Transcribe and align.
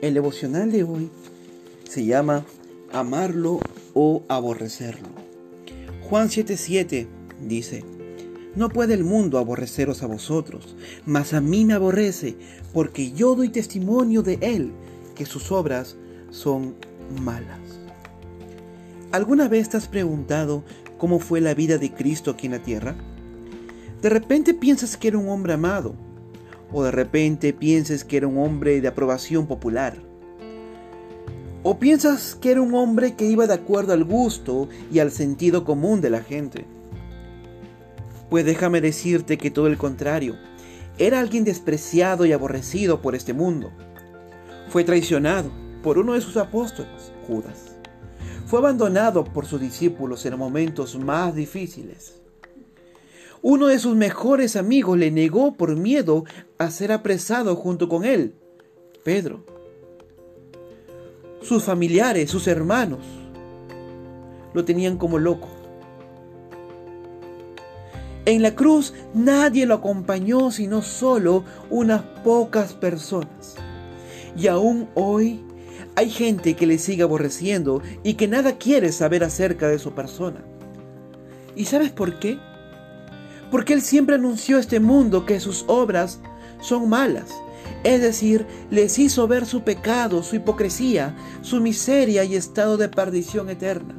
El 0.00 0.14
devocional 0.14 0.72
de 0.72 0.82
hoy 0.82 1.10
se 1.84 2.06
llama 2.06 2.46
Amarlo 2.90 3.60
o 3.92 4.22
aborrecerlo. 4.28 5.08
Juan 6.08 6.28
7:7 6.28 7.06
dice, 7.46 7.84
No 8.56 8.70
puede 8.70 8.94
el 8.94 9.04
mundo 9.04 9.36
aborreceros 9.36 10.02
a 10.02 10.06
vosotros, 10.06 10.74
mas 11.04 11.34
a 11.34 11.42
mí 11.42 11.66
me 11.66 11.74
aborrece, 11.74 12.36
porque 12.72 13.12
yo 13.12 13.34
doy 13.34 13.50
testimonio 13.50 14.22
de 14.22 14.38
él, 14.40 14.72
que 15.14 15.26
sus 15.26 15.52
obras 15.52 15.96
son 16.30 16.76
malas. 17.20 17.60
¿Alguna 19.12 19.48
vez 19.48 19.68
te 19.68 19.76
has 19.76 19.86
preguntado 19.86 20.64
cómo 20.96 21.18
fue 21.18 21.42
la 21.42 21.52
vida 21.52 21.76
de 21.76 21.92
Cristo 21.92 22.30
aquí 22.30 22.46
en 22.46 22.52
la 22.52 22.62
tierra? 22.62 22.96
De 24.00 24.08
repente 24.08 24.54
piensas 24.54 24.96
que 24.96 25.08
era 25.08 25.18
un 25.18 25.28
hombre 25.28 25.52
amado, 25.52 25.94
o 26.72 26.82
de 26.82 26.90
repente 26.90 27.52
piensas 27.52 28.04
que 28.04 28.16
era 28.16 28.26
un 28.26 28.38
hombre 28.38 28.80
de 28.80 28.88
aprobación 28.88 29.46
popular. 29.46 29.96
O 31.62 31.78
piensas 31.78 32.34
que 32.34 32.52
era 32.52 32.62
un 32.62 32.74
hombre 32.74 33.14
que 33.14 33.26
iba 33.26 33.46
de 33.46 33.54
acuerdo 33.54 33.92
al 33.92 34.04
gusto 34.04 34.68
y 34.90 34.98
al 34.98 35.10
sentido 35.10 35.64
común 35.64 36.00
de 36.00 36.10
la 36.10 36.22
gente. 36.22 36.64
Pues 38.30 38.44
déjame 38.44 38.80
decirte 38.80 39.36
que 39.36 39.50
todo 39.50 39.66
el 39.66 39.76
contrario, 39.76 40.36
era 40.98 41.20
alguien 41.20 41.44
despreciado 41.44 42.26
y 42.26 42.32
aborrecido 42.32 43.00
por 43.02 43.14
este 43.14 43.32
mundo. 43.32 43.70
Fue 44.68 44.84
traicionado 44.84 45.50
por 45.82 45.98
uno 45.98 46.12
de 46.12 46.20
sus 46.20 46.36
apóstoles, 46.36 47.12
Judas. 47.26 47.76
Fue 48.46 48.58
abandonado 48.58 49.24
por 49.24 49.46
sus 49.46 49.60
discípulos 49.60 50.26
en 50.26 50.38
momentos 50.38 50.98
más 50.98 51.34
difíciles. 51.34 52.20
Uno 53.42 53.68
de 53.68 53.78
sus 53.78 53.96
mejores 53.96 54.54
amigos 54.56 54.98
le 54.98 55.10
negó 55.10 55.54
por 55.54 55.74
miedo 55.74 56.24
a 56.58 56.70
ser 56.70 56.92
apresado 56.92 57.56
junto 57.56 57.88
con 57.88 58.04
él, 58.04 58.34
Pedro. 59.02 59.44
Sus 61.40 61.64
familiares, 61.64 62.30
sus 62.30 62.46
hermanos, 62.46 63.00
lo 64.52 64.64
tenían 64.66 64.98
como 64.98 65.18
loco. 65.18 65.48
En 68.26 68.42
la 68.42 68.54
cruz 68.54 68.92
nadie 69.14 69.64
lo 69.64 69.74
acompañó 69.74 70.50
sino 70.50 70.82
solo 70.82 71.44
unas 71.70 72.02
pocas 72.22 72.74
personas. 72.74 73.56
Y 74.36 74.48
aún 74.48 74.88
hoy 74.94 75.42
hay 75.96 76.10
gente 76.10 76.54
que 76.54 76.66
le 76.66 76.76
sigue 76.76 77.02
aborreciendo 77.02 77.82
y 78.02 78.14
que 78.14 78.28
nada 78.28 78.58
quiere 78.58 78.92
saber 78.92 79.24
acerca 79.24 79.68
de 79.68 79.78
su 79.78 79.92
persona. 79.92 80.44
¿Y 81.56 81.64
sabes 81.64 81.90
por 81.90 82.18
qué? 82.18 82.38
Porque 83.50 83.72
Él 83.72 83.82
siempre 83.82 84.14
anunció 84.14 84.56
a 84.56 84.60
este 84.60 84.80
mundo 84.80 85.26
que 85.26 85.40
sus 85.40 85.64
obras 85.66 86.20
son 86.60 86.88
malas. 86.88 87.30
Es 87.82 88.00
decir, 88.00 88.46
les 88.70 88.98
hizo 88.98 89.26
ver 89.26 89.46
su 89.46 89.62
pecado, 89.62 90.22
su 90.22 90.36
hipocresía, 90.36 91.16
su 91.40 91.60
miseria 91.60 92.24
y 92.24 92.36
estado 92.36 92.76
de 92.76 92.88
perdición 92.88 93.48
eterna. 93.48 93.94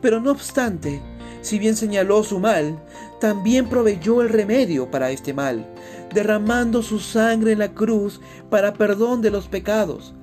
Pero 0.00 0.20
no 0.20 0.30
obstante, 0.30 1.00
si 1.40 1.58
bien 1.58 1.76
señaló 1.76 2.22
su 2.22 2.38
mal, 2.38 2.78
también 3.20 3.68
proveyó 3.68 4.22
el 4.22 4.28
remedio 4.28 4.90
para 4.90 5.10
este 5.10 5.34
mal, 5.34 5.66
derramando 6.12 6.82
su 6.82 7.00
sangre 7.00 7.52
en 7.52 7.58
la 7.58 7.74
cruz 7.74 8.20
para 8.50 8.74
perdón 8.74 9.20
de 9.20 9.30
los 9.30 9.48
pecados 9.48 10.14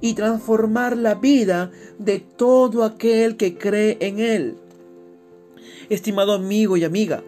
y 0.00 0.14
transformar 0.14 0.96
la 0.96 1.14
vida 1.14 1.70
de 1.98 2.20
todo 2.20 2.84
aquel 2.84 3.36
que 3.36 3.58
cree 3.58 3.98
en 4.00 4.20
Él. 4.20 4.56
Estimado 5.88 6.32
amigo 6.32 6.76
y 6.76 6.84
amiga, 6.84 7.22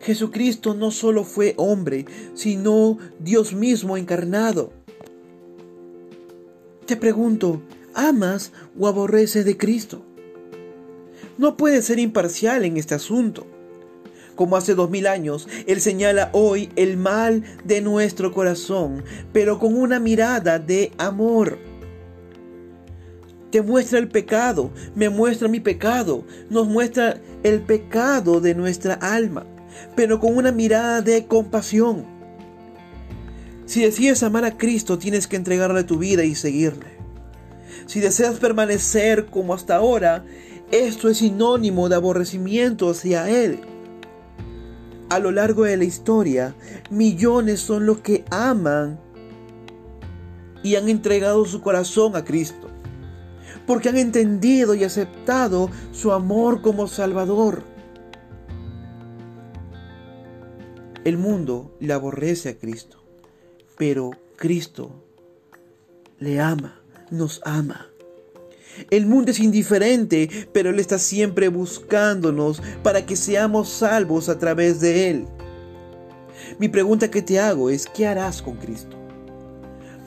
Jesucristo 0.00 0.74
no 0.74 0.90
solo 0.90 1.24
fue 1.24 1.54
hombre, 1.56 2.06
sino 2.34 2.98
Dios 3.18 3.52
mismo 3.52 3.96
encarnado. 3.96 4.72
Te 6.86 6.96
pregunto, 6.96 7.60
¿amas 7.94 8.52
o 8.78 8.86
aborreces 8.86 9.44
de 9.44 9.56
Cristo? 9.56 10.02
No 11.36 11.56
puedes 11.56 11.84
ser 11.84 11.98
imparcial 11.98 12.64
en 12.64 12.76
este 12.76 12.94
asunto. 12.94 13.46
Como 14.34 14.56
hace 14.56 14.74
dos 14.74 14.88
mil 14.88 15.06
años, 15.06 15.48
Él 15.66 15.80
señala 15.80 16.30
hoy 16.32 16.70
el 16.76 16.96
mal 16.96 17.42
de 17.64 17.80
nuestro 17.80 18.32
corazón, 18.32 19.04
pero 19.32 19.58
con 19.58 19.76
una 19.76 19.98
mirada 19.98 20.58
de 20.58 20.92
amor. 20.96 21.58
Te 23.50 23.62
muestra 23.62 23.98
el 23.98 24.08
pecado, 24.08 24.70
me 24.94 25.08
muestra 25.08 25.48
mi 25.48 25.58
pecado, 25.58 26.24
nos 26.50 26.68
muestra 26.68 27.20
el 27.42 27.62
pecado 27.62 28.40
de 28.40 28.54
nuestra 28.54 28.94
alma 28.94 29.44
pero 29.94 30.20
con 30.20 30.36
una 30.36 30.52
mirada 30.52 31.02
de 31.02 31.26
compasión. 31.26 32.04
Si 33.66 33.82
decides 33.82 34.22
amar 34.22 34.44
a 34.44 34.56
Cristo, 34.56 34.98
tienes 34.98 35.26
que 35.26 35.36
entregarle 35.36 35.84
tu 35.84 35.98
vida 35.98 36.24
y 36.24 36.34
seguirle. 36.34 36.98
Si 37.86 38.00
deseas 38.00 38.38
permanecer 38.38 39.26
como 39.26 39.54
hasta 39.54 39.76
ahora, 39.76 40.24
esto 40.70 41.08
es 41.08 41.18
sinónimo 41.18 41.88
de 41.88 41.96
aborrecimiento 41.96 42.90
hacia 42.90 43.28
Él. 43.28 43.60
A 45.08 45.18
lo 45.18 45.30
largo 45.32 45.64
de 45.64 45.78
la 45.78 45.84
historia, 45.84 46.54
millones 46.90 47.60
son 47.60 47.86
los 47.86 47.98
que 47.98 48.24
aman 48.30 48.98
y 50.62 50.76
han 50.76 50.88
entregado 50.88 51.46
su 51.46 51.62
corazón 51.62 52.16
a 52.16 52.24
Cristo, 52.24 52.68
porque 53.66 53.88
han 53.88 53.96
entendido 53.96 54.74
y 54.74 54.84
aceptado 54.84 55.70
su 55.92 56.12
amor 56.12 56.60
como 56.60 56.88
Salvador. 56.88 57.62
El 61.08 61.16
mundo 61.16 61.74
le 61.80 61.94
aborrece 61.94 62.50
a 62.50 62.58
Cristo, 62.58 63.02
pero 63.78 64.10
Cristo 64.36 64.90
le 66.18 66.38
ama, 66.38 66.82
nos 67.10 67.40
ama. 67.46 67.86
El 68.90 69.06
mundo 69.06 69.30
es 69.30 69.40
indiferente, 69.40 70.28
pero 70.52 70.68
Él 70.68 70.78
está 70.78 70.98
siempre 70.98 71.48
buscándonos 71.48 72.60
para 72.82 73.06
que 73.06 73.16
seamos 73.16 73.70
salvos 73.70 74.28
a 74.28 74.38
través 74.38 74.82
de 74.82 75.08
Él. 75.08 75.24
Mi 76.58 76.68
pregunta 76.68 77.10
que 77.10 77.22
te 77.22 77.40
hago 77.40 77.70
es, 77.70 77.86
¿qué 77.86 78.06
harás 78.06 78.42
con 78.42 78.56
Cristo? 78.58 78.98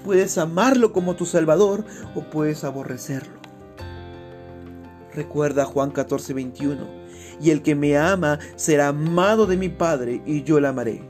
Puedes 0.06 0.38
amarlo 0.38 0.94
como 0.94 1.16
tu 1.16 1.26
Salvador 1.26 1.84
o 2.14 2.22
puedes 2.30 2.64
aborrecerlo. 2.64 3.42
Recuerda 5.16 5.66
Juan 5.66 5.90
14, 5.90 6.36
21 6.36 7.01
y 7.42 7.50
el 7.50 7.62
que 7.62 7.76
me 7.76 7.98
ama 7.98 8.40
será 8.56 8.90
amado 8.90 9.46
de 9.46 9.58
mi 9.58 9.70
Padre, 9.70 10.22
y 10.26 10.44
yo 10.44 10.60
le 10.60 10.68
amaré, 10.68 11.02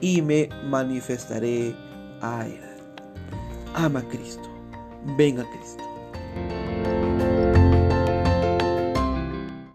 y 0.00 0.22
me 0.22 0.48
manifestaré 0.68 1.74
a 2.20 2.46
él. 2.46 2.60
Ama 3.74 4.00
a 4.00 4.08
Cristo, 4.08 4.48
ven 5.16 5.40
a 5.40 5.44
Cristo. 5.50 6.67